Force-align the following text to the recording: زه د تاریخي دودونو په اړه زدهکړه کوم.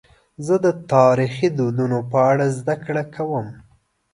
زه 0.45 0.55
د 0.65 0.67
تاریخي 0.93 1.47
دودونو 1.57 1.97
په 2.11 2.17
اړه 2.31 2.45
زدهکړه 2.59 3.03
کوم. 3.15 3.47